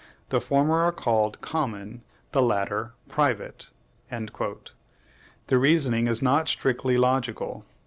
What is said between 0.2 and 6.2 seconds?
The former are called COMMON, the latter PRIVATE." This reasoning